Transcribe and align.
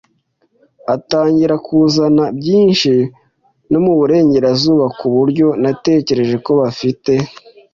atangira 0.95 1.55
kuzana 1.65 2.23
byinshi 2.39 2.91
no 3.71 3.79
muburengerazuba, 3.85 4.85
kuburyo 4.99 5.47
natekereje 5.63 6.35
ko 6.45 6.51
bafite 6.61 7.11